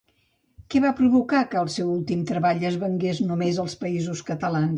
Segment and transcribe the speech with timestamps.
[0.73, 4.69] Què va provocar que el seu últim treball es vengués només als Països Catalans?